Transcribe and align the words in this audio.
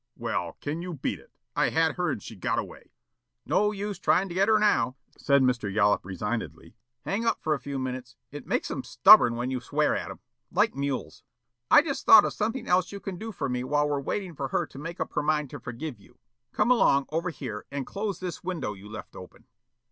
Well, 0.17 0.57
can 0.61 0.81
you 0.81 0.95
beat 0.95 1.19
it? 1.19 1.29
I 1.55 1.69
had 1.69 1.91
her 1.91 2.09
and 2.09 2.23
she 2.23 2.35
got 2.35 2.57
away." 2.57 2.89
"No 3.45 3.71
use 3.71 3.99
trying 3.99 4.29
to 4.29 4.33
get 4.33 4.47
her 4.47 4.57
now," 4.57 4.95
said 5.15 5.43
Mr. 5.43 5.71
Yollop, 5.71 6.03
resignedly. 6.03 6.73
"Hang 7.05 7.23
up 7.23 7.39
for 7.39 7.53
a 7.53 7.59
few 7.59 7.77
minutes. 7.77 8.15
It 8.31 8.47
makes 8.47 8.71
'em 8.71 8.83
stubborn 8.83 9.35
when 9.35 9.51
you 9.51 9.59
swear 9.59 9.95
at 9.95 10.09
'em. 10.09 10.19
Like 10.51 10.73
mules. 10.75 11.21
I've 11.69 11.85
just 11.85 12.03
thought 12.07 12.25
of 12.25 12.33
something 12.33 12.65
else 12.67 12.91
you 12.91 12.99
can 12.99 13.19
do 13.19 13.31
for 13.31 13.47
me 13.47 13.63
while 13.63 13.87
we're 13.87 13.99
waiting 14.01 14.33
for 14.33 14.47
her 14.47 14.65
to 14.65 14.79
make 14.79 14.99
up 14.99 15.13
her 15.13 15.21
mind 15.21 15.51
to 15.51 15.59
forgive 15.59 15.99
you. 15.99 16.17
Come 16.51 16.71
along 16.71 17.05
over 17.09 17.29
here 17.29 17.67
and 17.69 17.85
close 17.85 18.19
this 18.19 18.43
window 18.43 18.73
you 18.73 18.89
left 18.89 19.15
open." 19.15 19.45